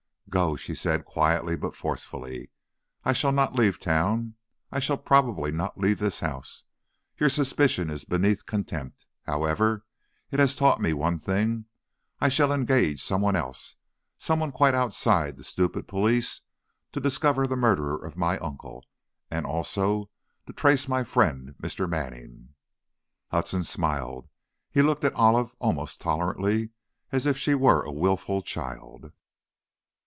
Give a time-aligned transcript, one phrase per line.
[0.29, 2.51] "Go!" she said, quietly but forcefully.
[3.03, 4.35] "I shall not leave town,
[4.71, 6.63] I shall probably not leave this house.
[7.17, 9.07] Your suspicion is beneath contempt.
[9.23, 9.83] However,
[10.31, 11.65] it has taught me one thing,
[12.21, 13.75] I shall engage someone else
[14.19, 16.39] someone quite outside the stupid police,
[16.93, 18.85] to discover the murderer of my uncle!
[19.29, 20.09] And also
[20.47, 21.89] to trace my friend, Mr.
[21.89, 22.53] Manning."
[23.31, 24.29] Hudson smiled.
[24.71, 26.69] He looked at Olive almost tolerantly,
[27.11, 29.11] as if she were a wilful child.